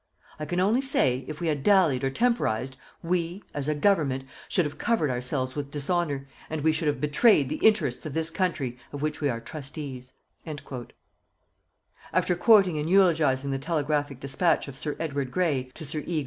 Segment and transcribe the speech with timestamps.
[0.39, 4.65] I can only say, if we had dallied or temporized, we, as a Government, should
[4.65, 8.79] have covered ourselves with dishonour, and we should have betrayed the interests of this country,
[8.91, 10.13] of which we are trustees.
[10.43, 16.19] After quoting and eulogizing the telegraphic despatch of Sir Edward Grey to Sir E.